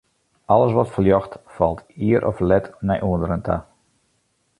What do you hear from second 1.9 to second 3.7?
ier of let nei ûnderen ta.